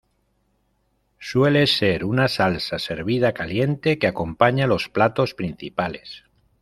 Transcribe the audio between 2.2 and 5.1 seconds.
salsa servida caliente que acompaña los